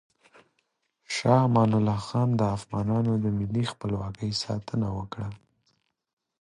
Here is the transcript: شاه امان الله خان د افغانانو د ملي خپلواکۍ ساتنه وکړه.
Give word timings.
شاه 1.15 1.41
امان 1.47 1.71
الله 1.77 1.99
خان 2.07 2.29
د 2.35 2.41
افغانانو 2.57 3.11
د 3.23 3.25
ملي 3.37 3.63
خپلواکۍ 3.71 4.31
ساتنه 4.43 4.87
وکړه. 4.97 5.27